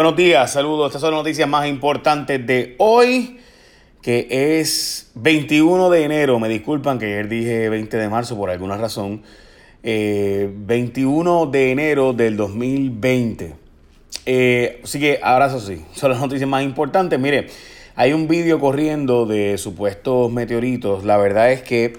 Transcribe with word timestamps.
Buenos 0.00 0.16
días, 0.16 0.50
saludos. 0.50 0.86
Estas 0.86 1.02
son 1.02 1.10
las 1.10 1.20
noticias 1.20 1.46
más 1.46 1.68
importantes 1.68 2.46
de 2.46 2.74
hoy, 2.78 3.38
que 4.00 4.28
es 4.30 5.10
21 5.14 5.90
de 5.90 6.04
enero. 6.04 6.38
Me 6.38 6.48
disculpan 6.48 6.98
que 6.98 7.04
ayer 7.04 7.28
dije 7.28 7.68
20 7.68 7.98
de 7.98 8.08
marzo 8.08 8.34
por 8.34 8.48
alguna 8.48 8.78
razón. 8.78 9.22
21 9.82 11.42
eh, 11.42 11.48
de 11.52 11.70
enero 11.70 12.14
del 12.14 12.38
2020. 12.38 13.54
Eh, 14.24 14.80
así 14.82 14.98
que 14.98 15.20
ahora 15.22 15.50
sí, 15.50 15.84
son 15.92 16.12
las 16.12 16.20
noticias 16.20 16.48
más 16.48 16.62
importantes. 16.62 17.20
Mire, 17.20 17.48
hay 17.94 18.14
un 18.14 18.26
vídeo 18.26 18.58
corriendo 18.58 19.26
de 19.26 19.58
supuestos 19.58 20.32
meteoritos. 20.32 21.04
La 21.04 21.18
verdad 21.18 21.52
es 21.52 21.60
que 21.60 21.92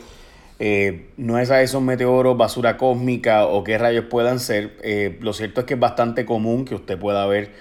eh, 0.57 1.05
no 1.17 1.37
es 1.37 1.51
a 1.51 1.61
esos 1.61 1.83
meteoros 1.83 2.35
basura 2.35 2.77
cósmica 2.77 3.45
o 3.45 3.63
qué 3.63 3.77
rayos 3.77 4.05
puedan 4.05 4.39
ser. 4.39 5.19
lo 5.19 5.33
cierto 5.33 5.59
es 5.59 5.67
que 5.67 5.75
es 5.75 5.79
bastante 5.79 6.25
común 6.25 6.65
que 6.65 6.73
usted 6.73 6.97
pueda 6.97 7.27
ver 7.27 7.51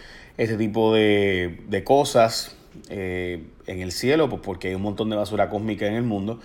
ese 0.40 0.56
tipo 0.56 0.94
de, 0.94 1.82
cosas 1.84 2.56
eh, 2.88 3.42
en 3.66 3.80
el 3.80 3.92
cielo, 3.92 4.30
pues 4.30 4.40
porque 4.42 4.68
hay 4.68 4.74
un 4.74 4.80
montón 4.80 5.10
de 5.10 5.16
basura 5.16 5.50
cósmica 5.50 5.86
en 5.86 5.92
el 5.92 6.02
mundo, 6.02 6.40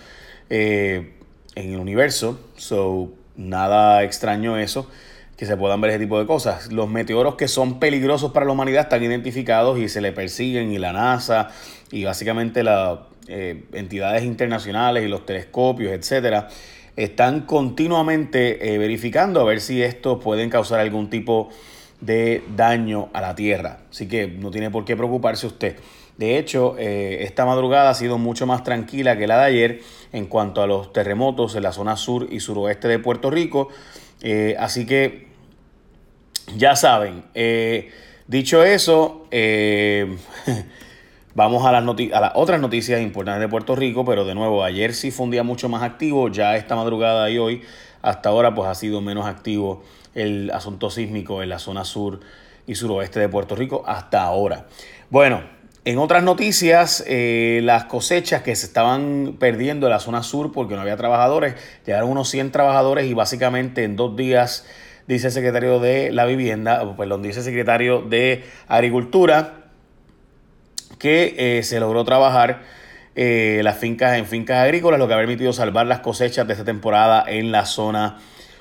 eh, 0.49 1.13
en 1.55 1.71
el 1.71 1.79
universo. 1.79 2.37
So, 2.57 3.13
nada 3.37 4.03
extraño 4.03 4.57
eso, 4.57 4.89
que 5.37 5.45
se 5.45 5.55
puedan 5.55 5.79
ver 5.79 5.91
ese 5.91 5.99
tipo 5.99 6.19
de 6.19 6.25
cosas. 6.25 6.73
Los 6.73 6.89
meteoros 6.89 7.35
que 7.35 7.47
son 7.47 7.79
peligrosos 7.79 8.33
para 8.33 8.45
la 8.45 8.51
humanidad 8.51 8.81
están 8.81 9.01
identificados 9.01 9.79
y 9.79 9.87
se 9.87 10.01
le 10.01 10.11
persiguen, 10.11 10.73
y 10.73 10.77
la 10.77 10.91
NASA, 10.91 11.51
y 11.89 12.03
básicamente 12.03 12.63
las 12.63 12.99
eh, 13.29 13.63
entidades 13.71 14.25
internacionales 14.25 15.05
y 15.05 15.07
los 15.07 15.25
telescopios, 15.25 15.93
etcétera, 15.93 16.49
están 16.97 17.45
continuamente 17.45 18.77
verificando 18.77 19.39
a 19.39 19.45
ver 19.45 19.61
si 19.61 19.81
estos 19.81 20.21
pueden 20.21 20.49
causar 20.49 20.81
algún 20.81 21.09
tipo 21.09 21.49
de 21.49 21.74
de 22.01 22.43
daño 22.55 23.09
a 23.13 23.21
la 23.21 23.35
tierra. 23.35 23.79
Así 23.89 24.07
que 24.07 24.27
no 24.27 24.51
tiene 24.51 24.69
por 24.69 24.85
qué 24.85 24.95
preocuparse 24.95 25.47
usted. 25.47 25.77
De 26.17 26.37
hecho, 26.37 26.75
eh, 26.77 27.23
esta 27.23 27.45
madrugada 27.45 27.89
ha 27.89 27.93
sido 27.93 28.17
mucho 28.17 28.45
más 28.45 28.63
tranquila 28.63 29.17
que 29.17 29.27
la 29.27 29.39
de 29.39 29.45
ayer 29.45 29.81
en 30.13 30.27
cuanto 30.27 30.61
a 30.61 30.67
los 30.67 30.93
terremotos 30.93 31.55
en 31.55 31.63
la 31.63 31.73
zona 31.73 31.97
sur 31.97 32.27
y 32.31 32.39
suroeste 32.39 32.87
de 32.87 32.99
Puerto 32.99 33.29
Rico. 33.29 33.69
Eh, 34.21 34.55
así 34.57 34.85
que 34.85 35.27
ya 36.55 36.75
saben. 36.75 37.25
Eh, 37.33 37.91
dicho 38.27 38.63
eso, 38.63 39.27
vamos 41.35 41.65
a 41.65 41.71
las, 41.73 41.83
a 41.83 42.21
las 42.21 42.31
otras 42.35 42.61
noticias 42.61 43.01
importantes 43.01 43.41
de 43.41 43.49
Puerto 43.49 43.75
Rico, 43.75 44.05
pero 44.05 44.23
de 44.23 44.35
nuevo, 44.35 44.63
ayer 44.63 44.93
sí 44.93 45.11
fue 45.11 45.25
un 45.25 45.31
día 45.31 45.43
mucho 45.43 45.67
más 45.67 45.83
activo, 45.83 46.29
ya 46.29 46.55
esta 46.55 46.77
madrugada 46.77 47.29
y 47.29 47.37
hoy, 47.37 47.61
hasta 48.01 48.29
ahora, 48.29 48.55
pues 48.55 48.69
ha 48.69 48.75
sido 48.75 49.01
menos 49.01 49.25
activo 49.25 49.83
el 50.15 50.49
asunto 50.51 50.89
sísmico 50.89 51.43
en 51.43 51.49
la 51.49 51.59
zona 51.59 51.85
sur 51.85 52.21
y 52.65 52.75
suroeste 52.75 53.19
de 53.19 53.29
Puerto 53.29 53.55
Rico 53.55 53.83
hasta 53.85 54.23
ahora. 54.23 54.65
Bueno, 55.09 55.43
en 55.83 55.99
otras 55.99 56.23
noticias, 56.23 57.03
eh, 57.05 57.59
las 57.63 57.85
cosechas 57.85 58.41
que 58.41 58.55
se 58.55 58.65
estaban 58.65 59.35
perdiendo 59.39 59.85
en 59.85 59.91
la 59.91 59.99
zona 59.99 60.23
sur 60.23 60.51
porque 60.51 60.73
no 60.73 60.81
había 60.81 60.97
trabajadores, 60.97 61.53
llegaron 61.85 62.09
unos 62.09 62.27
100 62.29 62.51
trabajadores 62.51 63.05
y 63.05 63.13
básicamente 63.13 63.83
en 63.83 63.95
dos 63.95 64.15
días, 64.15 64.65
dice 65.07 65.27
el 65.27 65.33
secretario 65.33 65.79
de 65.79 66.11
la 66.11 66.25
vivienda, 66.25 66.95
perdón, 66.97 67.21
dice 67.21 67.39
el 67.39 67.45
secretario 67.45 68.01
de 68.01 68.43
Agricultura, 68.67 69.65
que 70.97 71.35
eh, 71.37 71.61
se 71.61 71.79
logró 71.79 72.03
trabajar 72.03 72.63
eh, 73.15 73.61
las 73.63 73.77
fincas 73.77 74.17
en 74.17 74.25
fincas 74.25 74.63
agrícolas, 74.63 74.99
lo 74.99 75.07
que 75.07 75.13
ha 75.13 75.17
permitido 75.17 75.53
salvar 75.53 75.85
las 75.85 75.99
cosechas 75.99 76.47
de 76.47 76.53
esta 76.53 76.65
temporada 76.65 77.23
en 77.27 77.51
la 77.51 77.65
zona 77.65 78.17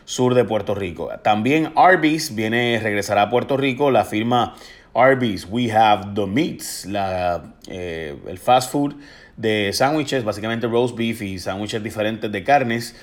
de 0.06 0.44
Puerto 0.44 0.74
Rico. 0.74 1.10
También 1.22 1.72
Arby's 1.76 2.34
viene, 2.34 2.78
regresará 2.82 3.22
a 3.22 3.30
Puerto 3.30 3.56
Rico, 3.56 3.90
la 3.90 4.04
firma 4.04 4.54
Arby's, 4.94 5.46
We 5.50 5.72
Have 5.72 6.14
the 6.14 6.26
Meats, 6.26 6.86
la, 6.86 7.54
eh, 7.68 8.16
el 8.26 8.38
fast 8.38 8.70
food 8.70 8.94
de 9.36 9.72
sándwiches, 9.72 10.24
básicamente 10.24 10.66
roast 10.68 10.96
beef 10.96 11.22
y 11.22 11.38
sándwiches 11.38 11.82
diferentes 11.82 12.30
de 12.30 12.44
carnes, 12.44 12.94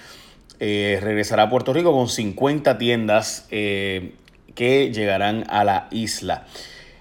eh, 0.60 1.00
regresará 1.02 1.44
a 1.44 1.50
Puerto 1.50 1.74
Rico 1.74 1.92
con 1.92 2.08
50 2.08 2.78
tiendas 2.78 3.48
eh, 3.52 4.14
que 4.56 4.92
llegarán 4.94 5.46
a 5.50 5.64
la 5.64 5.88
isla. 5.92 6.46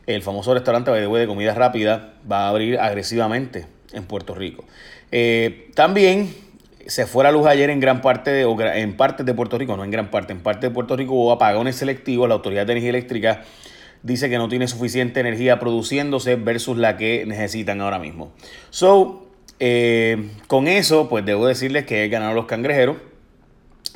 El 0.06 0.22
famoso 0.22 0.54
restaurante 0.54 0.90
de 0.90 1.26
comida 1.26 1.54
rápida 1.54 2.14
va 2.30 2.46
a 2.46 2.48
abrir 2.48 2.78
agresivamente 2.80 3.66
en 3.92 4.04
Puerto 4.04 4.34
Rico. 4.34 4.64
también 5.74 6.34
se 6.86 7.06
fue 7.06 7.24
la 7.24 7.32
luz 7.32 7.46
ayer 7.46 7.70
en 7.70 7.80
gran 7.80 8.00
parte 8.00 8.30
de, 8.30 8.42
en 8.74 8.96
parte 8.96 9.24
de 9.24 9.34
Puerto 9.34 9.58
Rico, 9.58 9.76
no 9.76 9.84
en 9.84 9.90
gran 9.90 10.10
parte, 10.10 10.32
en 10.32 10.40
parte 10.40 10.68
de 10.68 10.74
Puerto 10.74 10.96
Rico 10.96 11.14
hubo 11.14 11.32
apagones 11.32 11.76
selectivos, 11.76 12.28
la 12.28 12.34
Autoridad 12.34 12.66
de 12.66 12.72
Energía 12.72 12.90
Eléctrica 12.90 13.42
dice 14.02 14.30
que 14.30 14.38
no 14.38 14.48
tiene 14.48 14.66
suficiente 14.66 15.20
energía 15.20 15.58
produciéndose 15.58 16.36
versus 16.36 16.76
la 16.78 16.96
que 16.96 17.24
necesitan 17.26 17.80
ahora 17.80 17.98
mismo. 17.98 18.32
So, 18.70 19.26
eh, 19.58 20.30
con 20.46 20.68
eso, 20.68 21.08
pues 21.08 21.24
debo 21.24 21.46
decirles 21.46 21.84
que 21.84 22.04
he 22.04 22.08
ganado 22.08 22.34
los 22.34 22.46
cangrejeros 22.46 22.96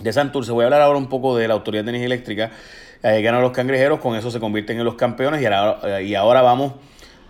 de 0.01 0.13
Santurce. 0.13 0.53
Voy 0.53 0.63
a 0.63 0.67
hablar 0.67 0.83
ahora 0.83 0.99
un 0.99 1.09
poco 1.09 1.37
de 1.37 1.49
la 1.49 1.55
Autoridad 1.55 1.85
de 1.85 1.91
Energía 1.91 2.07
Eléctrica. 2.07 2.51
He 3.03 3.23
ganado 3.23 3.43
los 3.43 3.53
cangrejeros, 3.53 4.01
con 4.01 4.17
eso 4.17 4.31
se 4.31 4.41
convierten 4.41 4.79
en 4.79 4.85
los 4.85 4.95
campeones 4.95 5.41
y 5.43 5.47
ahora, 5.47 6.03
y 6.03 6.15
ahora 6.15 6.43
vamos 6.43 6.75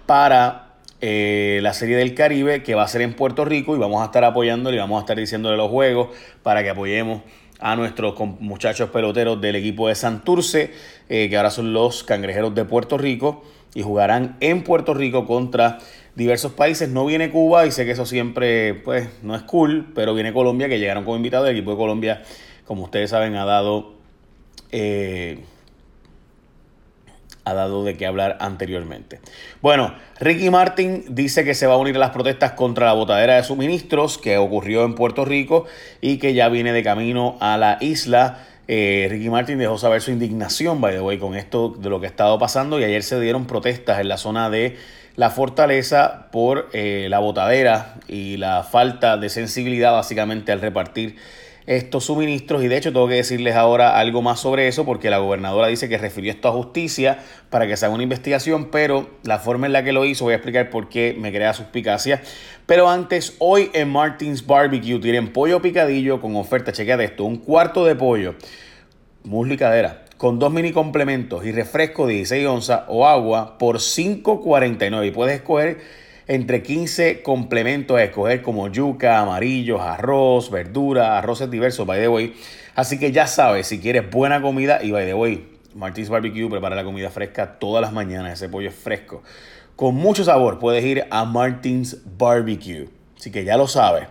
para 0.07 0.74
eh, 1.01 1.61
la 1.63 1.75
Serie 1.75 1.97
del 1.97 2.15
Caribe 2.15 2.63
que 2.63 2.75
va 2.75 2.83
a 2.83 2.89
ser 2.89 3.03
en 3.03 3.15
Puerto 3.15 3.45
Rico 3.45 3.77
y 3.77 3.79
vamos 3.79 4.03
a 4.03 4.07
estar 4.07 4.25
apoyándole 4.25 4.77
y 4.77 4.81
vamos 4.81 4.99
a 4.99 5.01
estar 5.01 5.17
diciéndole 5.17 5.57
los 5.57 5.71
juegos 5.71 6.09
para 6.43 6.63
que 6.63 6.71
apoyemos 6.71 7.23
a 7.61 7.77
nuestros 7.77 8.15
muchachos 8.41 8.91
peloteros 8.91 9.41
del 9.41 9.57
equipo 9.57 9.89
de 9.89 9.95
Santurce, 9.95 10.73
eh, 11.09 11.29
que 11.29 11.37
ahora 11.37 11.51
son 11.51 11.73
los 11.73 12.05
cangrejeros 12.05 12.55
de 12.55 12.65
Puerto 12.65 12.99
Rico 12.99 13.45
y 13.75 13.83
jugarán 13.83 14.37
en 14.41 14.63
Puerto 14.65 14.95
Rico 14.95 15.27
contra 15.27 15.79
diversos 16.15 16.53
países. 16.53 16.89
No 16.89 17.07
viene 17.07 17.31
Cuba 17.31 17.67
y 17.67 17.73
sé 17.73 17.85
que 17.85 17.93
eso 17.93 18.07
siempre 18.07 18.75
pues 18.75 19.09
no 19.23 19.35
es 19.35 19.43
cool, 19.43 19.93
pero 19.95 20.15
viene 20.15 20.33
Colombia 20.33 20.69
que 20.69 20.79
llegaron 20.79 21.05
como 21.05 21.17
invitados. 21.17 21.49
El 21.49 21.57
equipo 21.57 21.73
de 21.73 21.77
Colombia, 21.77 22.23
como 22.67 22.85
ustedes 22.85 23.11
saben, 23.11 23.35
ha 23.37 23.45
dado... 23.45 23.95
Eh, 24.71 25.39
ha 27.45 27.55
dado 27.55 27.85
de 27.85 27.97
qué 27.97 28.07
hablar 28.07 28.37
anteriormente. 28.41 29.21
Bueno, 29.61 29.95
Ricky 30.21 30.51
Martin 30.51 31.05
dice 31.09 31.45
que 31.45 31.55
se 31.55 31.67
va 31.67 31.75
a 31.75 31.77
unir 31.77 31.97
a 31.97 31.99
las 31.99 32.11
protestas 32.11 32.53
contra 32.53 32.87
la 32.87 32.93
botadera 32.95 33.37
de 33.37 33.43
suministros 33.43 34.19
que 34.19 34.39
ocurrió 34.39 34.85
en 34.85 34.95
Puerto 34.95 35.25
Rico 35.25 35.67
y 36.01 36.19
que 36.19 36.35
ya 36.35 36.49
viene 36.49 36.73
de 36.73 36.83
camino 36.83 37.37
a 37.41 37.57
la 37.57 37.79
isla. 37.81 38.39
Eh, 38.67 39.09
Ricky 39.11 39.29
Martin 39.29 39.59
dejó 39.59 39.77
saber 39.77 40.01
su 40.01 40.11
indignación, 40.11 40.81
by 40.81 40.95
the 40.95 41.01
way, 41.01 41.19
con 41.19 41.35
esto 41.35 41.69
de 41.69 41.91
lo 41.91 42.01
que 42.01 42.07
ha 42.07 42.11
estado 42.11 42.39
pasando 42.39 42.81
y 42.81 42.85
ayer 42.85 43.03
se 43.03 43.21
dieron 43.21 43.47
protestas 43.47 44.01
en 44.01 44.09
la 44.09 44.17
zona 44.17 44.49
de 44.49 44.77
la 45.17 45.31
fortaleza 45.31 46.29
por 46.33 46.71
eh, 46.73 47.07
la 47.09 47.19
botadera 47.19 47.95
y 48.09 48.37
la 48.37 48.63
falta 48.65 49.17
de 49.17 49.29
sensibilidad 49.29 49.93
básicamente 49.93 50.51
al 50.51 50.61
repartir 50.61 51.17
estos 51.67 52.05
suministros 52.05 52.63
y 52.63 52.69
de 52.69 52.77
hecho 52.77 52.93
tengo 52.93 53.09
que 53.09 53.15
decirles 53.15 53.55
ahora 53.55 53.99
algo 53.99 54.21
más 54.21 54.41
sobre 54.41 54.69
eso 54.69 54.85
porque 54.85 55.09
la 55.09 55.19
gobernadora 55.19 55.69
dice 55.69 55.89
que 55.89 55.97
refirió 55.97 56.31
esto 56.31 56.49
a 56.49 56.53
justicia 56.53 57.19
para 57.49 57.67
que 57.67 57.77
se 57.77 57.87
haga 57.87 57.95
una 57.95 58.03
investigación, 58.03 58.71
pero 58.71 59.09
la 59.23 59.39
forma 59.39 59.67
en 59.67 59.73
la 59.73 59.83
que 59.83 59.93
lo 59.93 60.05
hizo 60.05 60.25
voy 60.25 60.33
a 60.33 60.37
explicar 60.37 60.69
por 60.69 60.89
qué 60.89 61.17
me 61.19 61.33
crea 61.33 61.55
suspicacia. 61.55 62.23
Pero 62.67 62.89
antes, 62.89 63.37
hoy 63.39 63.71
en 63.73 63.91
Martins 63.91 64.47
Barbecue 64.47 64.99
tienen 64.99 65.33
pollo 65.33 65.63
picadillo 65.63 66.21
con 66.21 66.37
oferta, 66.37 66.73
chequeate 66.73 67.05
esto, 67.05 67.25
un 67.25 67.37
cuarto 67.37 67.85
de 67.85 67.95
pollo, 67.95 68.35
muslo 69.23 69.55
y 69.55 69.57
cadera, 69.57 70.05
con 70.19 70.39
dos 70.39 70.53
mini 70.53 70.73
complementos 70.73 71.47
y 71.47 71.53
refresco 71.53 72.07
de 72.07 72.15
16 72.15 72.47
onzas 72.47 72.83
o 72.89 73.07
agua 73.07 73.57
por 73.59 73.77
5.49 73.77 75.07
y 75.07 75.11
puedes 75.11 75.37
escoger 75.37 76.04
entre 76.27 76.63
15 76.63 77.23
complementos 77.23 77.99
a 77.99 78.05
escoger 78.05 78.43
como 78.43 78.69
yuca, 78.69 79.19
amarillos, 79.19 79.81
arroz, 79.81 80.51
verdura, 80.51 81.19
arroces 81.19 81.51
diversos, 81.51 81.87
by 81.87 82.01
the 82.01 82.09
way. 82.09 82.35
Así 82.75 82.99
que 82.99 83.13
ya 83.13 83.27
sabes, 83.27 83.67
si 83.67 83.81
quieres 83.81 84.11
buena 84.11 84.41
comida, 84.41 84.83
y 84.83 84.91
by 84.91 85.07
the 85.07 85.15
way, 85.15 85.59
Martins 85.75 86.09
Barbecue 86.09 86.49
prepara 86.49 86.77
la 86.77 86.85
comida 86.85 87.11
fresca 87.11 87.59
todas 87.59 87.83
las 87.83 87.93
mañanas, 87.93 88.33
ese 88.35 88.49
pollo 88.49 88.69
es 88.69 88.75
fresco. 88.75 89.23
Con 89.77 89.97
mucho 89.97 90.25
sabor 90.25 90.59
puedes 90.59 90.85
ir 90.85 91.05
a 91.11 91.25
Martins 91.25 91.99
Barbecue. 92.17 92.89
Así 93.19 93.31
que 93.31 93.45
ya 93.45 93.57
lo 93.57 93.67
sabes. 93.67 94.07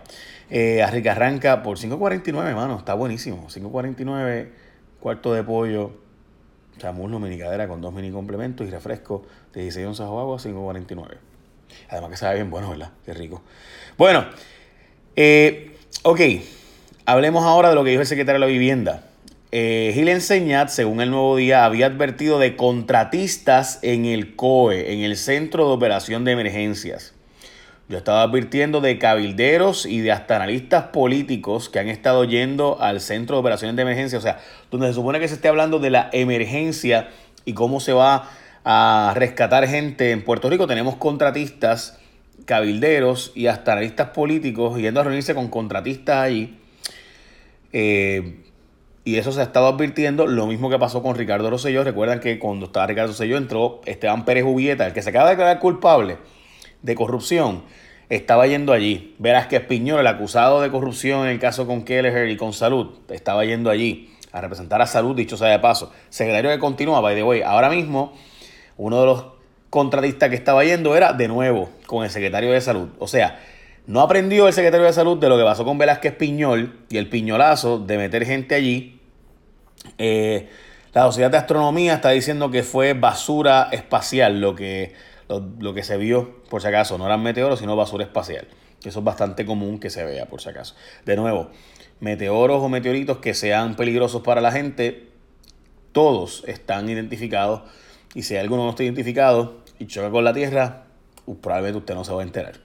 Eh, 0.50 0.82
arranca 0.82 1.62
por 1.62 1.78
5.49, 1.78 2.48
hermano. 2.48 2.76
Está 2.76 2.94
buenísimo. 2.94 3.46
5.49, 3.48 4.48
cuarto 5.00 5.32
de 5.32 5.42
pollo. 5.42 5.92
O 6.76 6.80
sea, 6.80 6.92
muslo, 6.92 7.18
minicadera 7.18 7.66
con 7.66 7.80
dos 7.80 7.94
mini 7.94 8.10
complementos 8.10 8.66
y 8.66 8.70
refresco 8.70 9.22
de 9.52 9.62
16 9.62 9.86
onzas 9.86 10.08
o 10.08 10.20
agua, 10.20 10.36
5.49. 10.36 11.33
Además 11.88 12.10
que 12.10 12.16
sabe 12.16 12.36
bien 12.36 12.50
bueno, 12.50 12.70
¿verdad? 12.70 12.90
Qué 13.04 13.14
rico. 13.14 13.42
Bueno, 13.96 14.26
eh, 15.16 15.76
ok. 16.02 16.20
Hablemos 17.06 17.44
ahora 17.44 17.68
de 17.68 17.74
lo 17.74 17.84
que 17.84 17.90
dijo 17.90 18.02
el 18.02 18.06
secretario 18.06 18.40
de 18.40 18.46
la 18.46 18.52
Vivienda. 18.52 19.04
Eh, 19.52 19.92
Gil 19.94 20.08
Enseñat, 20.08 20.68
según 20.68 21.00
el 21.00 21.10
Nuevo 21.10 21.36
Día, 21.36 21.64
había 21.64 21.86
advertido 21.86 22.38
de 22.38 22.56
contratistas 22.56 23.78
en 23.82 24.04
el 24.04 24.34
COE, 24.34 24.94
en 24.94 25.00
el 25.00 25.16
Centro 25.16 25.68
de 25.68 25.74
Operación 25.74 26.24
de 26.24 26.32
Emergencias. 26.32 27.14
Yo 27.88 27.98
estaba 27.98 28.22
advirtiendo 28.22 28.80
de 28.80 28.98
cabilderos 28.98 29.84
y 29.84 30.00
de 30.00 30.10
hasta 30.10 30.36
analistas 30.36 30.84
políticos 30.84 31.68
que 31.68 31.78
han 31.78 31.88
estado 31.88 32.24
yendo 32.24 32.80
al 32.80 33.00
Centro 33.00 33.36
de 33.36 33.40
Operaciones 33.40 33.76
de 33.76 33.82
Emergencia, 33.82 34.18
o 34.18 34.22
sea, 34.22 34.40
donde 34.70 34.88
se 34.88 34.94
supone 34.94 35.20
que 35.20 35.28
se 35.28 35.34
esté 35.34 35.48
hablando 35.48 35.78
de 35.78 35.90
la 35.90 36.08
emergencia 36.12 37.10
y 37.44 37.52
cómo 37.52 37.80
se 37.80 37.92
va 37.92 38.30
a 38.64 39.12
rescatar 39.14 39.68
gente 39.68 40.10
en 40.10 40.24
Puerto 40.24 40.48
Rico. 40.48 40.66
Tenemos 40.66 40.96
contratistas, 40.96 41.98
cabilderos 42.46 43.32
y 43.34 43.46
hasta 43.46 43.72
analistas 43.72 44.10
políticos 44.10 44.78
yendo 44.78 45.00
a 45.00 45.04
reunirse 45.04 45.34
con 45.34 45.48
contratistas 45.48 46.16
ahí. 46.16 46.58
Eh, 47.72 48.40
y 49.04 49.16
eso 49.16 49.32
se 49.32 49.40
ha 49.40 49.44
estado 49.44 49.68
advirtiendo. 49.68 50.26
Lo 50.26 50.46
mismo 50.46 50.70
que 50.70 50.78
pasó 50.78 51.02
con 51.02 51.14
Ricardo 51.14 51.50
Rosselló. 51.50 51.84
Recuerdan 51.84 52.20
que 52.20 52.38
cuando 52.38 52.66
estaba 52.66 52.86
Ricardo 52.86 53.08
Rosselló 53.08 53.36
entró 53.36 53.82
Esteban 53.84 54.24
Pérez 54.24 54.44
Ubieta, 54.44 54.86
el 54.86 54.94
que 54.94 55.02
se 55.02 55.10
acaba 55.10 55.26
de 55.26 55.32
declarar 55.32 55.58
culpable 55.58 56.16
de 56.80 56.94
corrupción. 56.94 57.64
Estaba 58.08 58.46
yendo 58.46 58.72
allí. 58.72 59.14
Verás 59.18 59.46
que 59.46 59.60
Piñol, 59.60 60.00
el 60.00 60.06
acusado 60.06 60.62
de 60.62 60.70
corrupción 60.70 61.26
en 61.26 61.32
el 61.32 61.38
caso 61.38 61.66
con 61.66 61.84
Kelleher 61.84 62.30
y 62.30 62.36
con 62.36 62.52
Salud, 62.54 62.94
estaba 63.08 63.44
yendo 63.44 63.70
allí 63.70 64.10
a 64.32 64.40
representar 64.40 64.80
a 64.80 64.86
Salud, 64.86 65.14
dicho 65.14 65.36
sea 65.36 65.48
de 65.48 65.58
paso. 65.58 65.92
Secretario 66.08 66.50
que 66.50 66.58
continúa, 66.58 67.00
by 67.00 67.14
the 67.14 67.22
way. 67.22 67.42
Ahora 67.42 67.68
mismo, 67.68 68.14
uno 68.76 69.00
de 69.00 69.06
los 69.06 69.24
contratistas 69.70 70.30
que 70.30 70.36
estaba 70.36 70.64
yendo 70.64 70.96
era 70.96 71.12
de 71.12 71.28
nuevo 71.28 71.68
con 71.86 72.04
el 72.04 72.10
secretario 72.10 72.52
de 72.52 72.60
Salud. 72.60 72.88
O 72.98 73.08
sea, 73.08 73.40
no 73.86 74.00
aprendió 74.00 74.46
el 74.46 74.54
secretario 74.54 74.86
de 74.86 74.92
Salud 74.92 75.18
de 75.18 75.28
lo 75.28 75.36
que 75.36 75.44
pasó 75.44 75.64
con 75.64 75.78
Velázquez 75.78 76.14
Piñol 76.14 76.80
y 76.88 76.96
el 76.96 77.08
piñolazo 77.08 77.78
de 77.78 77.98
meter 77.98 78.24
gente 78.24 78.54
allí. 78.54 79.00
Eh, 79.98 80.48
la 80.94 81.02
Sociedad 81.02 81.30
de 81.30 81.38
Astronomía 81.38 81.94
está 81.94 82.10
diciendo 82.10 82.50
que 82.50 82.62
fue 82.62 82.94
basura 82.94 83.68
espacial 83.72 84.40
lo 84.40 84.54
que, 84.54 84.94
lo, 85.28 85.74
que 85.74 85.82
se 85.82 85.96
vio, 85.96 86.40
por 86.48 86.62
si 86.62 86.68
acaso. 86.68 86.96
No 86.96 87.06
eran 87.06 87.22
meteoros, 87.22 87.58
sino 87.58 87.74
basura 87.74 88.04
espacial. 88.04 88.46
Eso 88.84 89.00
es 89.00 89.04
bastante 89.04 89.44
común 89.44 89.80
que 89.80 89.90
se 89.90 90.04
vea, 90.04 90.26
por 90.26 90.40
si 90.40 90.48
acaso. 90.48 90.76
De 91.04 91.16
nuevo, 91.16 91.50
meteoros 92.00 92.62
o 92.62 92.68
meteoritos 92.68 93.18
que 93.18 93.34
sean 93.34 93.74
peligrosos 93.74 94.22
para 94.22 94.40
la 94.40 94.52
gente, 94.52 95.08
todos 95.92 96.44
están 96.46 96.88
identificados. 96.88 97.62
Y 98.14 98.22
si 98.22 98.36
alguno 98.36 98.64
no 98.64 98.70
está 98.70 98.84
identificado 98.84 99.62
y 99.78 99.86
choca 99.86 100.10
con 100.10 100.24
la 100.24 100.32
Tierra, 100.32 100.84
pues 101.24 101.38
probablemente 101.40 101.78
usted 101.78 101.94
no 101.94 102.04
se 102.04 102.12
va 102.12 102.20
a 102.20 102.24
enterar 102.24 102.64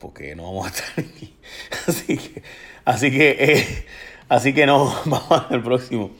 porque 0.00 0.34
no 0.34 0.44
vamos 0.44 0.66
a 0.66 0.70
estar 0.70 1.04
aquí. 1.04 1.34
Así 1.86 2.16
que, 2.16 2.42
así 2.84 3.10
que, 3.10 3.36
eh, 3.38 3.86
así 4.28 4.54
que 4.54 4.66
no, 4.66 4.92
vamos 5.04 5.44
al 5.50 5.62
próximo, 5.62 6.10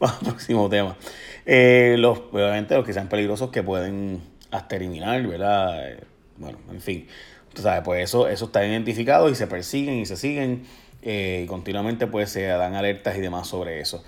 vamos 0.00 0.16
al 0.18 0.28
próximo 0.28 0.68
tema. 0.68 0.96
Eh, 1.44 1.96
los, 1.98 2.18
obviamente 2.32 2.74
los 2.74 2.84
que 2.84 2.92
sean 2.92 3.08
peligrosos 3.08 3.50
que 3.50 3.62
pueden 3.62 4.20
hasta 4.50 4.76
eliminar, 4.76 5.24
¿verdad? 5.26 5.92
Eh, 5.92 6.00
bueno, 6.38 6.58
en 6.72 6.80
fin. 6.80 7.06
Tú 7.52 7.62
sabes, 7.62 7.82
pues 7.84 8.04
eso, 8.04 8.28
eso 8.28 8.46
está 8.46 8.66
identificado 8.66 9.30
y 9.30 9.34
se 9.34 9.46
persiguen 9.46 9.94
y 9.94 10.06
se 10.06 10.16
siguen 10.16 10.64
y 11.02 11.46
continuamente 11.46 12.06
pues 12.06 12.30
se 12.30 12.42
dan 12.42 12.74
alertas 12.74 13.16
y 13.16 13.20
demás 13.20 13.46
sobre 13.46 13.80
eso. 13.80 14.04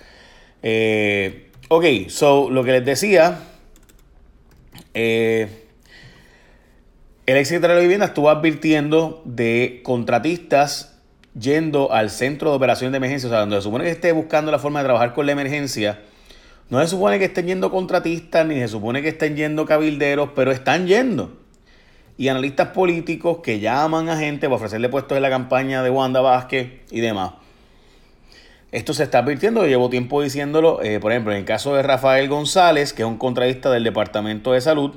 ok, 1.68 1.84
so 2.08 2.50
lo 2.50 2.64
que 2.64 2.72
les 2.72 2.84
decía, 2.84 3.40
eh, 5.00 5.48
el 7.26 7.36
ex 7.36 7.46
secretario 7.46 7.76
de 7.76 7.82
Vivienda 7.82 8.06
estuvo 8.06 8.30
advirtiendo 8.30 9.22
de 9.24 9.80
contratistas 9.84 10.98
yendo 11.38 11.92
al 11.92 12.10
centro 12.10 12.50
de 12.50 12.56
operación 12.56 12.90
de 12.90 12.96
emergencia, 12.96 13.28
o 13.28 13.30
sea, 13.30 13.38
donde 13.40 13.54
se 13.56 13.62
supone 13.62 13.84
que 13.84 13.90
esté 13.90 14.10
buscando 14.10 14.50
la 14.50 14.58
forma 14.58 14.80
de 14.80 14.86
trabajar 14.86 15.14
con 15.14 15.26
la 15.26 15.32
emergencia. 15.32 16.00
No 16.68 16.80
se 16.80 16.88
supone 16.88 17.20
que 17.20 17.26
estén 17.26 17.46
yendo 17.46 17.70
contratistas, 17.70 18.44
ni 18.44 18.56
se 18.56 18.66
supone 18.66 19.00
que 19.00 19.10
estén 19.10 19.36
yendo 19.36 19.66
cabilderos, 19.66 20.30
pero 20.34 20.50
están 20.50 20.88
yendo. 20.88 21.38
Y 22.16 22.26
analistas 22.26 22.70
políticos 22.70 23.38
que 23.40 23.60
llaman 23.60 24.08
a 24.08 24.16
gente 24.16 24.48
para 24.48 24.56
ofrecerle 24.56 24.88
puestos 24.88 25.16
en 25.16 25.22
la 25.22 25.30
campaña 25.30 25.84
de 25.84 25.90
Wanda 25.90 26.20
Vázquez 26.20 26.80
y 26.90 26.98
demás. 26.98 27.34
Esto 28.70 28.92
se 28.92 29.02
está 29.02 29.20
advirtiendo, 29.20 29.62
yo 29.62 29.68
llevo 29.68 29.88
tiempo 29.88 30.20
diciéndolo, 30.20 30.82
eh, 30.82 31.00
por 31.00 31.10
ejemplo, 31.12 31.32
en 31.32 31.38
el 31.38 31.44
caso 31.46 31.74
de 31.74 31.82
Rafael 31.82 32.28
González, 32.28 32.92
que 32.92 33.00
es 33.02 33.08
un 33.08 33.16
contratista 33.16 33.70
del 33.70 33.82
Departamento 33.82 34.52
de 34.52 34.60
Salud, 34.60 34.92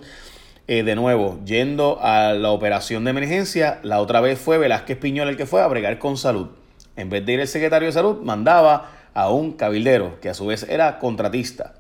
eh, 0.68 0.84
de 0.84 0.96
nuevo, 0.96 1.40
yendo 1.46 1.98
a 2.02 2.34
la 2.34 2.52
operación 2.52 3.06
de 3.06 3.12
emergencia, 3.12 3.80
la 3.84 4.02
otra 4.02 4.20
vez 4.20 4.40
fue 4.40 4.58
Velázquez 4.58 4.98
Piñol 4.98 5.30
el 5.30 5.38
que 5.38 5.46
fue 5.46 5.62
a 5.62 5.68
bregar 5.68 6.00
con 6.00 6.18
salud. 6.18 6.48
En 6.98 7.10
vez 7.10 7.26
de 7.26 7.34
ir 7.34 7.40
el 7.40 7.48
secretario 7.48 7.88
de 7.88 7.94
salud, 7.94 8.22
mandaba 8.22 8.92
a 9.14 9.30
un 9.32 9.54
cabildero, 9.54 10.20
que 10.20 10.30
a 10.30 10.34
su 10.34 10.48
vez 10.48 10.64
era 10.64 11.00
contratista. 11.00 11.76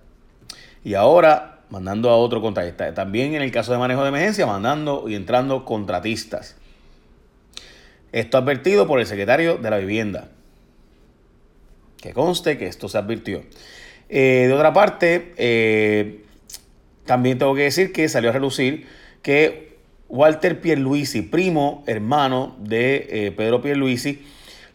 Y 0.85 0.93
ahora 0.93 1.59
mandando 1.71 2.09
a 2.09 2.17
otro 2.17 2.41
contratista. 2.41 2.93
También 2.93 3.33
en 3.33 3.41
el 3.41 3.51
caso 3.51 3.71
de 3.71 3.79
manejo 3.79 4.03
de 4.03 4.09
emergencia, 4.09 4.45
mandando 4.45 5.05
y 5.07 5.15
entrando 5.15 5.65
contratistas. 5.65 6.55
Esto 8.11 8.37
advertido 8.37 8.87
por 8.87 8.99
el 8.99 9.05
secretario 9.05 9.57
de 9.57 9.69
la 9.69 9.77
vivienda. 9.77 10.29
Que 12.01 12.13
conste 12.13 12.57
que 12.57 12.65
esto 12.65 12.89
se 12.89 12.97
advirtió. 12.97 13.43
Eh, 14.09 14.45
de 14.47 14.53
otra 14.53 14.73
parte, 14.73 15.33
eh, 15.37 16.23
también 17.05 17.37
tengo 17.37 17.55
que 17.55 17.63
decir 17.63 17.93
que 17.93 18.09
salió 18.09 18.31
a 18.31 18.33
relucir 18.33 18.87
que 19.21 19.77
Walter 20.09 20.59
Pierluisi, 20.59 21.21
primo, 21.21 21.83
hermano 21.87 22.57
de 22.59 23.07
eh, 23.09 23.31
Pedro 23.31 23.61
Pierluisi, 23.61 24.25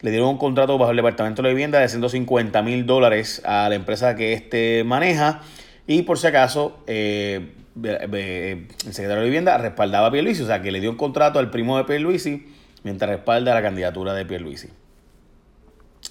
le 0.01 0.11
dieron 0.11 0.29
un 0.29 0.37
contrato 0.37 0.77
bajo 0.77 0.91
el 0.91 0.97
Departamento 0.97 1.41
de 1.41 1.49
Vivienda 1.49 1.79
de 1.79 1.89
150 1.89 2.61
mil 2.61 2.85
dólares 2.85 3.41
a 3.45 3.67
la 3.69 3.75
empresa 3.75 4.15
que 4.15 4.33
éste 4.33 4.83
maneja. 4.83 5.41
Y 5.85 6.03
por 6.03 6.17
si 6.17 6.27
acaso, 6.27 6.79
el 6.87 7.51
secretario 8.79 9.17
de 9.17 9.25
Vivienda 9.25 9.57
respaldaba 9.57 10.07
a 10.07 10.11
Pierluisi, 10.11 10.43
o 10.43 10.47
sea 10.47 10.61
que 10.61 10.71
le 10.71 10.79
dio 10.79 10.89
un 10.89 10.97
contrato 10.97 11.39
al 11.39 11.51
primo 11.51 11.77
de 11.77 11.83
Pierluisi 11.83 12.47
mientras 12.83 13.09
respalda 13.09 13.53
la 13.53 13.61
candidatura 13.61 14.13
de 14.13 14.25
Pierluisi. 14.25 14.69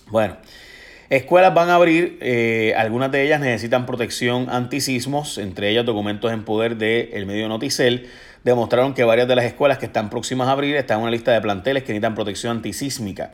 Bueno, 0.09 0.37
Escuelas 1.09 1.55
van 1.55 1.71
a 1.71 1.77
abrir, 1.77 2.19
eh, 2.21 2.75
algunas 2.77 3.13
de 3.13 3.23
ellas 3.25 3.41
necesitan 3.41 3.87
protección 3.87 4.49
antisismos, 4.51 5.39
entre 5.39 5.71
ellas 5.71 5.87
documentos 5.87 6.33
en 6.33 6.45
poder 6.45 6.77
del 6.77 7.27
medio 7.27 7.49
Noticel. 7.49 8.09
Demostraron 8.43 8.93
que 8.93 9.05
varias 9.05 9.29
de 9.29 9.37
las 9.37 9.45
escuelas 9.45 9.79
que 9.79 9.87
están 9.87 10.11
próximas 10.11 10.49
a 10.49 10.53
abrir 10.53 10.75
están 10.75 10.99
en 10.99 11.03
una 11.03 11.13
lista 11.13 11.31
de 11.31 11.41
planteles 11.41 11.85
que 11.85 11.93
necesitan 11.93 12.17
protección 12.17 12.57
antisísmica. 12.57 13.31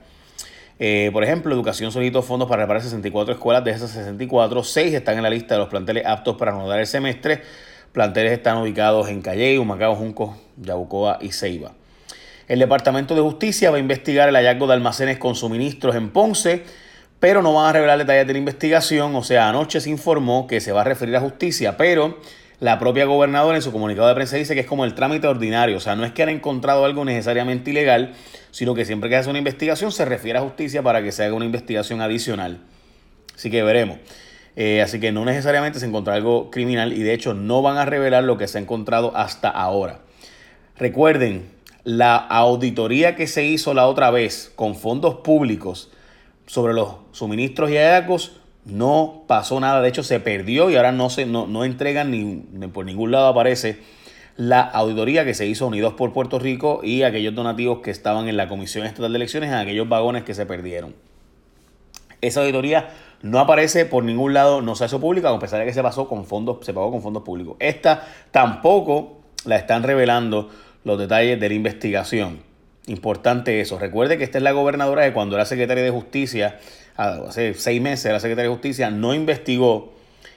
Eh, 0.79 1.09
por 1.15 1.25
ejemplo, 1.25 1.55
Educación 1.55 1.93
solicitó 1.93 2.23
fondos 2.23 2.47
para 2.47 2.63
reparar 2.63 2.83
64 2.83 3.35
escuelas. 3.35 3.65
De 3.65 3.71
esas 3.71 3.91
64, 3.91 4.63
6 4.63 4.93
están 4.93 5.17
en 5.17 5.23
la 5.23 5.31
lista 5.31 5.55
de 5.55 5.61
los 5.61 5.69
planteles 5.69 6.05
aptos 6.05 6.37
para 6.37 6.53
anudar 6.53 6.79
el 6.79 6.87
semestre. 6.87 7.41
Planteles 7.93 8.33
están 8.33 8.59
ubicados 8.59 9.09
en 9.09 9.23
Calle, 9.23 9.59
Humacao, 9.59 9.95
Junco, 9.95 10.37
Yabucoa 10.59 11.19
y 11.23 11.33
Ceiba. 11.33 11.73
El 12.49 12.59
Departamento 12.59 13.15
de 13.15 13.23
Justicia 13.23 13.71
va 13.71 13.79
a 13.79 13.81
investigar 13.81 14.29
el 14.29 14.35
hallazgo 14.35 14.67
de 14.67 14.75
almacenes 14.75 15.17
con 15.17 15.35
suministros 15.35 15.95
en 15.95 16.11
Ponce 16.11 16.65
pero 17.23 17.41
no 17.41 17.55
van 17.55 17.67
a 17.67 17.73
revelar 17.73 17.99
detalles 17.99 18.27
de 18.27 18.33
la 18.33 18.41
investigación. 18.41 19.15
O 19.15 19.23
sea, 19.23 19.49
anoche 19.49 19.81
se 19.81 19.89
informó 19.89 20.49
que 20.49 20.61
se 20.61 20.73
va 20.73 20.81
a 20.81 20.85
referir 20.85 21.15
a 21.15 21.21
justicia, 21.21 21.77
pero 21.77 22.19
la 22.59 22.81
propia 22.81 23.05
gobernadora 23.05 23.55
en 23.55 23.63
su 23.63 23.71
comunicado 23.71 24.09
de 24.09 24.15
prensa 24.17 24.35
dice 24.35 24.55
que 24.55 24.63
es 24.63 24.67
como 24.67 24.85
el 24.85 24.97
trámite 24.97 25.29
ordinario. 25.29 25.77
O 25.77 25.81
sea, 25.81 25.95
no 25.95 26.05
es 26.05 26.11
que 26.11 26.25
han 26.25 26.31
encontrado 26.31 26.85
algo 26.85 27.05
necesariamente 27.05 27.71
ilegal, 27.71 28.15
sino 28.51 28.75
que 28.75 28.85
siempre 28.85 29.09
que 29.09 29.15
hace 29.15 29.31
una 29.31 29.39
investigación 29.39 29.93
se 29.93 30.05
refiere 30.05 30.41
a 30.41 30.43
justicia 30.43 30.83
para 30.83 31.01
que 31.01 31.13
se 31.13 31.23
haga 31.23 31.35
una 31.35 31.45
investigación 31.45 32.01
adicional. 32.01 32.59
Así 33.37 33.53
que 33.53 33.63
veremos. 33.63 33.99
Eh, 34.57 34.83
así 34.83 34.99
que 34.99 35.13
no 35.13 35.25
necesariamente 35.25 35.79
se 35.79 35.87
encontró 35.87 36.15
algo 36.15 36.51
criminal 36.51 36.93
y 36.93 37.05
de 37.05 37.15
hecho 37.15 37.35
no 37.35 37.63
van 37.63 37.79
a 37.79 37.85
revelar 37.85 38.25
lo 38.25 38.37
que 38.37 38.49
se 38.49 38.59
ha 38.59 38.61
encontrado 38.61 39.17
hasta 39.17 39.49
ahora. 39.49 40.01
Recuerden, 40.77 41.53
la 41.85 42.17
auditoría 42.17 43.15
que 43.15 43.29
se 43.29 43.45
hizo 43.45 43.75
la 43.75 43.87
otra 43.87 44.11
vez 44.11 44.51
con 44.57 44.75
fondos 44.75 45.19
públicos 45.23 45.93
sobre 46.47 46.75
los 46.75 46.97
suministros 47.13 47.71
y 47.71 47.77
no 48.65 49.25
pasó 49.27 49.59
nada, 49.59 49.83
de 49.83 49.89
hecho 49.89 50.03
se 50.03 50.21
perdió 50.21 50.71
y 50.71 50.77
ahora 50.77 50.93
no, 50.93 51.11
se, 51.11 51.27
no, 51.27 51.65
entregan 51.65 52.11
ni, 52.11 52.69
por 52.69 52.85
ningún 52.85 53.11
lado 53.11 53.27
aparece 53.27 53.81
la 54.37 54.61
auditoría 54.61 55.25
que 55.25 55.35
se 55.35 55.47
hizo 55.47 55.67
Unidos 55.67 55.95
por 55.95 56.13
Puerto 56.13 56.39
Rico 56.39 56.81
y 56.83 57.03
aquellos 57.03 57.35
donativos 57.35 57.81
que 57.81 57.91
estaban 57.91 58.29
en 58.29 58.37
la 58.37 58.49
Comisión 58.49 58.87
Estatal 58.87 59.13
de 59.13 59.17
Elecciones 59.17 59.51
en 59.51 59.57
aquellos 59.57 59.89
vagones 59.89 60.23
que 60.23 60.35
se 60.35 60.47
perdieron. 60.47 60.95
Esa 62.21 62.41
auditoría 62.41 62.91
no 63.23 63.41
aparece 63.41 63.85
por 63.85 64.05
ningún 64.05 64.33
lado, 64.33 64.63
no 64.63 64.75
se 64.75 64.85
hizo 64.85 65.01
pública, 65.01 65.31
a 65.31 65.39
pesar 65.39 65.61
de 65.61 65.67
que 65.67 65.73
se 65.73 65.83
pasó 65.83 66.09
con 66.09 66.25
fondos, 66.25 66.65
se 66.65 66.73
pagó 66.73 66.91
con 66.91 67.03
fondos 67.03 67.25
públicos. 67.25 67.57
Esta 67.59 68.07
tampoco 68.31 69.21
la 69.45 69.57
están 69.57 69.83
revelando 69.83 70.51
los 70.85 70.99
detalles 70.99 71.39
de 71.39 71.49
la 71.49 71.55
investigación. 71.55 72.52
Importante 72.87 73.61
eso. 73.61 73.79
Recuerde 73.79 74.19
que 74.19 74.25
esta 74.25 74.39
es 74.39 74.45
la 74.45 74.53
gobernadora 74.53 75.05
que 75.07 75.13
cuando 75.13 75.37
era 75.37 75.45
secretaria 75.45 75.85
de 75.85 75.91
Justicia, 75.91 76.59
hace 76.97 77.55
seis 77.55 77.81
meses 77.81 78.07
era 78.07 78.19
secretaria 78.19 78.51
de 78.51 78.55
Justicia, 78.55 78.91
no 78.91 79.15
investigó 79.15 79.93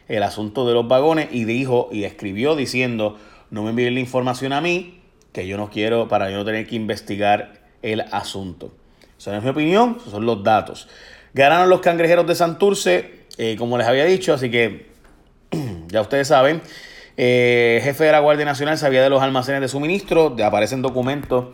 el 0.08 0.22
asunto 0.22 0.68
de 0.68 0.74
los 0.74 0.88
vagones 0.88 1.30
y 1.32 1.46
dijo 1.46 1.90
y 1.92 2.04
escribió 2.04 2.56
diciendo, 2.56 3.18
no 3.50 3.64
me 3.64 3.72
envíen 3.72 3.96
la 3.96 4.00
información 4.00 4.54
a 4.54 4.62
mí, 4.62 5.02
que 5.32 5.48
yo 5.48 5.58
no 5.58 5.70
quiero 5.70 6.08
para 6.08 6.30
yo 6.30 6.38
no 6.38 6.46
tener 6.46 6.68
que 6.68 6.76
investigar 6.76 7.62
el 7.82 8.02
asunto. 8.12 8.74
Esa 9.18 9.32
no 9.32 9.38
es 9.38 9.44
mi 9.44 9.50
opinión, 9.50 9.98
esos 10.00 10.12
son 10.12 10.26
los 10.26 10.44
datos. 10.44 10.88
Ganaron 11.34 11.70
los 11.70 11.82
cangrejeros 11.82 12.28
de 12.28 12.36
Santurce, 12.36 13.26
eh, 13.38 13.56
como 13.58 13.78
les 13.78 13.88
había 13.88 14.06
dicho, 14.06 14.34
así 14.34 14.52
que 14.52 14.88
ya 15.88 16.02
ustedes 16.02 16.28
saben. 16.28 16.62
Eh, 17.18 17.80
jefe 17.84 18.04
de 18.04 18.12
la 18.12 18.20
Guardia 18.20 18.46
Nacional 18.46 18.78
sabía 18.78 19.02
de 19.02 19.10
los 19.10 19.22
almacenes 19.22 19.62
de 19.62 19.68
suministro, 19.68 20.36
aparecen 20.44 20.82
documentos 20.82 21.46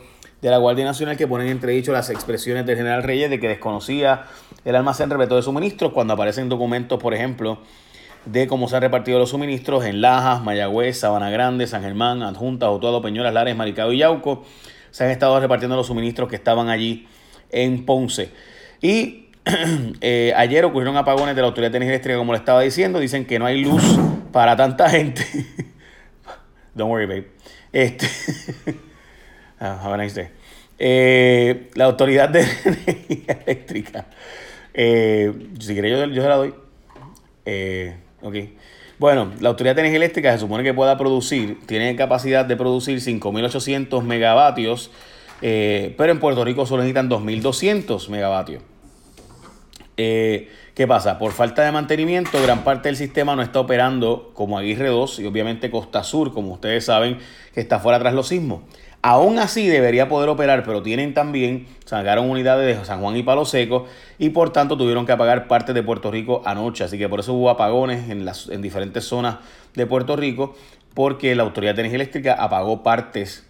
de 0.42 0.50
la 0.50 0.58
Guardia 0.58 0.86
Nacional 0.86 1.18
que 1.18 1.28
ponen 1.28 1.48
entredicho 1.48 1.92
las 1.92 2.10
expresiones 2.10 2.66
del 2.66 2.78
general 2.78 3.04
Reyes 3.04 3.30
de 3.30 3.40
que 3.40 3.48
desconocía 3.48 4.24
el 4.66 4.76
almacén 4.76 5.10
repleto 5.10 5.36
de 5.36 5.44
suministros 5.44 5.94
cuando 5.94 6.14
aparecen 6.14 6.50
documentos, 6.50 7.00
por 7.00 7.14
ejemplo, 7.14 7.60
de 8.26 8.48
cómo 8.48 8.68
se 8.68 8.76
han 8.76 8.82
repartido 8.82 9.20
los 9.20 9.30
suministros 9.30 9.86
en 9.86 10.02
Lajas, 10.02 10.44
Mayagüez, 10.44 11.00
Sabana 11.00 11.30
Grande, 11.30 11.68
San 11.68 11.84
Germán, 11.84 12.24
Adjunta, 12.24 12.70
Otuado, 12.70 13.02
Peñuelas, 13.02 13.34
Lares, 13.34 13.56
Maricado 13.56 13.94
y 13.94 14.00
Yauco. 14.00 14.44
Se 14.90 15.04
han 15.04 15.12
estado 15.12 15.40
repartiendo 15.40 15.76
los 15.76 15.88
suministros 15.88 16.28
que 16.28 16.36
estaban 16.36 16.70
allí 16.70 17.08
en 17.52 17.86
Ponce. 17.86 18.32
Y 18.82 19.28
eh, 20.02 20.34
ayer 20.36 20.66
ocurrieron 20.66 20.98
apagones 20.98 21.36
de 21.36 21.42
la 21.42 21.48
Autoridad 21.48 21.72
de 21.72 21.78
Energía 21.78 22.18
como 22.18 22.34
le 22.34 22.40
estaba 22.40 22.62
diciendo. 22.62 23.00
Dicen 23.00 23.26
que 23.26 23.40
no 23.40 23.46
hay 23.46 23.64
luz 23.64 23.84
para 24.32 24.56
tanta 24.56 24.90
gente. 24.90 25.24
Don't 26.76 26.90
worry, 26.90 27.06
babe. 27.06 27.28
Este. 27.72 28.08
Ah, 29.64 29.80
have 29.84 29.94
a 29.94 29.98
nice 29.98 30.16
day. 30.16 30.30
Eh, 30.80 31.70
la 31.76 31.86
Autoridad 31.86 32.30
de 32.30 32.40
Energía 32.66 33.40
Eléctrica. 33.46 34.08
Eh, 34.74 35.32
si 35.60 35.74
quiere, 35.74 35.92
yo, 35.92 36.04
yo 36.08 36.20
se 36.24 36.28
la 36.28 36.36
doy. 36.36 36.56
Eh, 37.46 37.96
ok. 38.24 38.36
Bueno, 38.98 39.32
la 39.40 39.50
Autoridad 39.50 39.76
de 39.76 39.82
Energía 39.82 39.98
Eléctrica 39.98 40.34
se 40.34 40.40
supone 40.40 40.64
que 40.64 40.74
pueda 40.74 40.98
producir, 40.98 41.60
tiene 41.68 41.96
capacidad 41.96 42.44
de 42.44 42.58
producir 42.58 42.98
5.800 42.98 44.02
megavatios, 44.02 44.90
pero 45.40 46.12
en 46.12 46.20
Puerto 46.20 46.44
Rico 46.44 46.66
solo 46.66 46.82
necesitan 46.82 47.08
2.200 47.08 48.10
megavatios. 48.10 48.64
Eh, 50.04 50.50
¿Qué 50.82 50.88
pasa? 50.88 51.20
Por 51.20 51.32
falta 51.32 51.64
de 51.64 51.72
mantenimiento, 51.72 52.42
gran 52.42 52.64
parte 52.64 52.90
del 52.90 52.96
sistema 52.96 53.36
no 53.36 53.44
está 53.44 53.60
operando 53.60 54.32
como 54.34 54.58
Aguirre 54.58 54.88
2 54.88 55.20
y 55.20 55.28
obviamente 55.28 55.70
Costa 55.70 56.04
Sur, 56.04 56.34
como 56.34 56.54
ustedes 56.54 56.86
saben, 56.86 57.20
que 57.54 57.62
está 57.62 57.78
fuera 57.78 58.00
tras 58.00 58.16
los 58.16 58.30
sismos. 58.30 58.62
Aún 59.04 59.38
así 59.38 59.68
debería 59.68 60.10
poder 60.10 60.28
operar, 60.30 60.64
pero 60.64 60.82
tienen 60.82 61.14
también, 61.14 61.68
sacaron 61.86 62.28
unidades 62.32 62.80
de 62.80 62.84
San 62.84 63.00
Juan 63.00 63.16
y 63.16 63.22
Palo 63.22 63.46
Seco 63.46 63.86
y 64.18 64.32
por 64.32 64.52
tanto 64.52 64.76
tuvieron 64.76 65.06
que 65.06 65.12
apagar 65.12 65.48
parte 65.48 65.74
de 65.74 65.84
Puerto 65.84 66.10
Rico 66.10 66.42
anoche. 66.46 66.84
Así 66.84 66.98
que 66.98 67.08
por 67.08 67.20
eso 67.20 67.34
hubo 67.34 67.52
apagones 67.52 68.10
en, 68.10 68.26
las, 68.26 68.50
en 68.50 68.64
diferentes 68.64 69.04
zonas 69.04 69.36
de 69.76 69.86
Puerto 69.86 70.16
Rico, 70.16 70.56
porque 70.96 71.36
la 71.36 71.44
Autoridad 71.44 71.76
de 71.76 71.82
Energía 71.82 71.98
Eléctrica 71.98 72.34
apagó 72.34 72.82
partes 72.82 73.46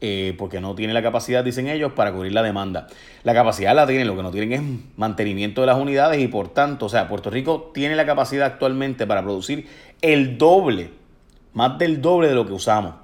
eh, 0.00 0.34
porque 0.38 0.60
no 0.60 0.74
tiene 0.74 0.92
la 0.92 1.02
capacidad, 1.02 1.44
dicen 1.44 1.68
ellos, 1.68 1.92
para 1.92 2.12
cubrir 2.12 2.32
la 2.32 2.42
demanda. 2.42 2.86
La 3.22 3.34
capacidad 3.34 3.74
la 3.74 3.86
tienen, 3.86 4.06
lo 4.06 4.16
que 4.16 4.22
no 4.22 4.30
tienen 4.30 4.52
es 4.52 4.62
mantenimiento 4.96 5.60
de 5.60 5.66
las 5.66 5.78
unidades 5.78 6.20
y 6.20 6.28
por 6.28 6.48
tanto, 6.48 6.86
o 6.86 6.88
sea, 6.88 7.08
Puerto 7.08 7.30
Rico 7.30 7.70
tiene 7.74 7.96
la 7.96 8.06
capacidad 8.06 8.46
actualmente 8.46 9.06
para 9.06 9.22
producir 9.22 9.66
el 10.02 10.38
doble, 10.38 10.90
más 11.52 11.78
del 11.78 12.00
doble 12.00 12.28
de 12.28 12.34
lo 12.34 12.46
que 12.46 12.52
usamos. 12.52 12.94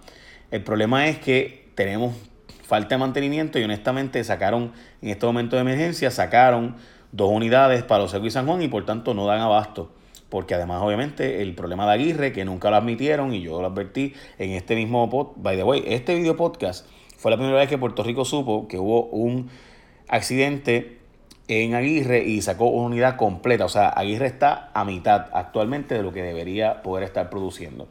El 0.50 0.62
problema 0.62 1.08
es 1.08 1.18
que 1.18 1.70
tenemos 1.74 2.14
falta 2.62 2.94
de 2.94 2.98
mantenimiento 2.98 3.58
y 3.58 3.64
honestamente 3.64 4.22
sacaron, 4.24 4.72
en 5.02 5.08
este 5.10 5.26
momento 5.26 5.56
de 5.56 5.62
emergencia, 5.62 6.10
sacaron 6.10 6.76
dos 7.12 7.30
unidades 7.30 7.82
para 7.82 8.02
los 8.02 8.14
y 8.14 8.30
San 8.30 8.46
Juan 8.46 8.62
y 8.62 8.68
por 8.68 8.84
tanto 8.84 9.14
no 9.14 9.26
dan 9.26 9.40
abasto 9.40 9.92
porque 10.34 10.56
además 10.56 10.82
obviamente 10.82 11.42
el 11.42 11.54
problema 11.54 11.86
de 11.86 11.92
Aguirre, 11.92 12.32
que 12.32 12.44
nunca 12.44 12.68
lo 12.68 12.74
admitieron 12.74 13.32
y 13.32 13.40
yo 13.40 13.60
lo 13.60 13.68
advertí 13.68 14.14
en 14.36 14.50
este 14.50 14.74
mismo 14.74 15.08
podcast, 15.08 15.40
by 15.40 15.56
the 15.56 15.62
way, 15.62 15.84
este 15.86 16.12
video 16.16 16.36
podcast 16.36 16.88
fue 17.16 17.30
la 17.30 17.36
primera 17.36 17.56
vez 17.56 17.68
que 17.68 17.78
Puerto 17.78 18.02
Rico 18.02 18.24
supo 18.24 18.66
que 18.66 18.76
hubo 18.76 19.04
un 19.04 19.48
accidente 20.08 20.98
en 21.46 21.76
Aguirre 21.76 22.24
y 22.24 22.42
sacó 22.42 22.66
una 22.66 22.86
unidad 22.86 23.14
completa, 23.14 23.64
o 23.64 23.68
sea, 23.68 23.90
Aguirre 23.90 24.26
está 24.26 24.72
a 24.74 24.84
mitad 24.84 25.26
actualmente 25.34 25.94
de 25.94 26.02
lo 26.02 26.12
que 26.12 26.24
debería 26.24 26.82
poder 26.82 27.04
estar 27.04 27.30
produciendo. 27.30 27.86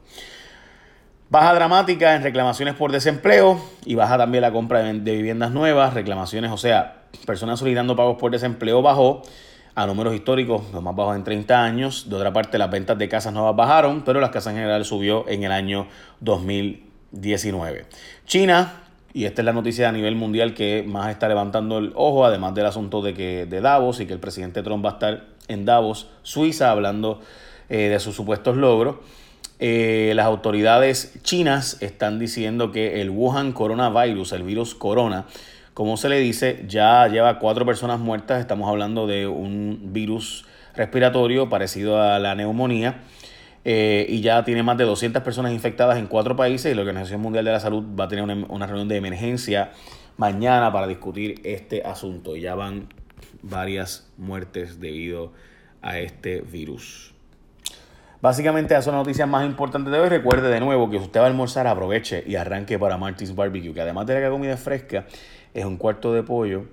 Baja 1.30 1.54
dramática 1.54 2.14
en 2.14 2.24
reclamaciones 2.24 2.74
por 2.74 2.92
desempleo 2.92 3.58
y 3.86 3.96
baja 3.96 4.18
también 4.18 4.42
la 4.42 4.52
compra 4.52 4.80
de, 4.80 5.16
viviendas 5.16 5.52
nuevas, 5.52 5.94
reclamaciones, 5.94 6.52
o 6.52 6.58
sea, 6.58 7.04
personas 7.26 7.60
solicitando 7.60 7.96
pagos 7.96 8.18
por 8.18 8.32
desempleo 8.34 8.82
bajó 8.82 9.22
a 9.76 9.88
números 9.88 10.14
históricos, 10.14 10.64
los 10.72 10.84
más 10.84 10.96
bajos 10.96 11.16
en 11.16 11.24
30 11.24 11.64
años. 11.64 12.10
De 12.10 12.16
otra 12.16 12.32
parte, 12.32 12.58
las 12.58 12.70
ventas 12.70 12.98
de 12.98 13.10
casas 13.10 13.34
nuevas 13.34 13.56
bajaron, 13.56 14.04
pero 14.04 14.20
las 14.20 14.30
casas 14.30 14.54
en 14.54 14.60
general 14.60 14.86
subió 14.86 15.28
en 15.28 15.44
el 15.44 15.52
año 15.52 15.88
2019. 16.20 17.86
China, 18.26 18.84
y 19.14 19.26
esta 19.26 19.42
es 19.42 19.46
la 19.46 19.54
noticia 19.54 19.90
a 19.90 19.92
nivel 19.92 20.16
mundial 20.16 20.54
que 20.54 20.84
más 20.88 21.10
está 21.10 21.28
levantando 21.28 21.78
el 21.80 21.92
ojo, 21.96 22.26
además 22.26 22.54
del 22.56 22.66
asunto 22.66 23.02
de 23.02 23.14
que 23.14 23.46
de 23.46 23.62
Davos 23.62 24.00
y 24.00 24.06
que 24.06 24.14
el 24.14 24.20
presidente 24.20 24.64
Trump 24.64 24.86
va 24.86 24.92
a 24.92 24.94
estar 24.94 25.26
en 25.48 25.66
Davos, 25.66 26.08
Suiza, 26.24 26.72
hablando 26.72 27.22
eh, 27.70 27.90
de 27.90 28.00
sus 28.00 28.16
supuestos 28.16 28.58
logros. 28.58 28.98
Eh, 29.60 30.14
las 30.16 30.26
autoridades 30.26 31.20
chinas 31.24 31.78
están 31.82 32.20
diciendo 32.20 32.72
que 32.72 33.02
el 33.02 33.10
Wuhan 33.10 33.54
coronavirus, 33.54 34.34
el 34.34 34.44
virus 34.44 34.76
corona, 34.76 35.26
como 35.74 35.98
se 35.98 36.10
le 36.10 36.20
dice, 36.20 36.66
ya 36.68 37.08
lleva 37.08 37.40
cuatro 37.40 37.66
personas 37.66 38.00
muertas. 38.00 38.40
Estamos 38.40 38.70
hablando 38.70 39.08
de 39.08 39.28
un 39.28 39.94
virus 39.94 40.46
respiratorio 40.76 41.50
parecido 41.50 42.02
a 42.02 42.20
la 42.20 42.36
neumonía. 42.36 43.02
Eh, 43.66 44.06
y 44.10 44.22
ya 44.22 44.44
tiene 44.44 44.62
más 44.62 44.78
de 44.78 44.84
200 44.84 45.24
personas 45.24 45.54
infectadas 45.54 45.98
en 45.98 46.08
cuatro 46.08 46.36
países 46.36 46.72
y 46.72 46.76
la 46.76 46.82
Organización 46.82 47.22
Mundial 47.22 47.46
de 47.46 47.52
la 47.54 47.60
Salud 47.62 47.84
va 47.98 48.06
a 48.06 48.08
tener 48.10 48.24
una, 48.24 48.46
una 48.50 48.68
reunión 48.68 48.90
de 48.90 48.98
emergencia 48.98 49.72
mañana 50.18 50.72
para 50.72 50.86
discutir 50.86 51.40
este 51.44 51.82
asunto. 51.84 52.36
Ya 52.36 52.56
van 52.56 52.90
varias 53.42 54.12
muertes 54.18 54.80
debido 54.80 55.32
a 55.82 55.98
este 56.00 56.42
virus. 56.42 57.14
Básicamente 58.22 58.74
esas 58.74 58.86
son 58.86 58.96
las 58.96 59.06
noticias 59.06 59.28
más 59.28 59.46
importantes 59.46 59.92
de 59.92 60.00
hoy. 60.00 60.08
Recuerde 60.08 60.50
de 60.50 60.62
nuevo 60.62 60.90
que 60.90 60.98
si 60.98 61.04
usted 61.04 61.20
va 61.20 61.26
a 61.26 61.28
almorzar, 61.28 61.68
aproveche 61.68 62.24
y 62.26 62.36
arranque 62.36 62.80
para 62.80 62.98
Martins 62.98 63.36
Barbecue, 63.36 63.74
que 63.74 63.82
además 63.82 64.08
de 64.08 64.22
la 64.22 64.30
comida 64.30 64.56
fresca, 64.56 65.06
es 65.54 65.66
un 65.66 65.78
cuarto 65.78 66.14
de 66.14 66.24
pollo 66.24 66.66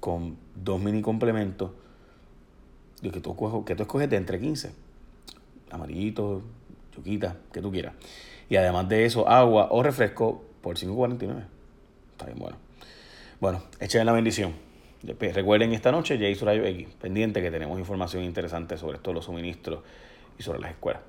con 0.00 0.36
dos 0.54 0.80
mini 0.80 1.02
complementos 1.02 1.70
que 3.02 3.20
tú, 3.20 3.64
que 3.64 3.74
tú 3.74 3.82
escoges 3.82 4.10
de 4.10 4.16
entre 4.16 4.40
15. 4.40 4.72
Amarillito, 5.70 6.42
chuquita, 6.94 7.36
que 7.52 7.62
tú 7.62 7.70
quieras. 7.70 7.94
Y 8.48 8.56
además 8.56 8.88
de 8.88 9.04
eso, 9.04 9.28
agua 9.28 9.68
o 9.70 9.82
refresco 9.82 10.44
por 10.60 10.76
5.49. 10.76 11.44
Está 12.12 12.26
bien 12.26 12.38
bueno. 12.38 12.56
Bueno, 13.40 13.62
echen 13.78 14.04
la 14.04 14.12
bendición. 14.12 14.52
Recuerden 15.02 15.72
esta 15.72 15.90
noche, 15.92 16.18
Jay 16.18 16.34
Rayo 16.34 16.64
X, 16.64 16.88
pendiente 17.00 17.40
que 17.40 17.50
tenemos 17.50 17.78
información 17.78 18.22
interesante 18.22 18.76
sobre 18.76 18.98
todos 18.98 19.14
los 19.14 19.24
suministros 19.24 19.82
y 20.38 20.42
sobre 20.42 20.58
las 20.60 20.72
escuelas. 20.72 21.02